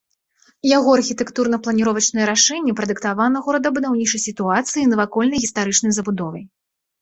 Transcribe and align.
Яго 0.69 0.93
архітэктурна-планіровачнае 0.99 2.25
рашэнне 2.31 2.73
прадыктавана 2.79 3.37
горадабудаўнічай 3.49 4.23
сітуацыяй 4.25 4.81
і 4.87 4.89
навакольнай 4.95 5.39
гістарычнай 5.45 5.91
забудовай. 6.01 6.43